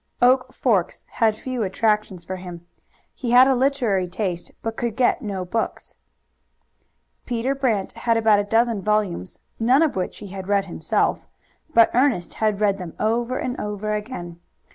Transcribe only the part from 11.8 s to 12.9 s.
Ernest had read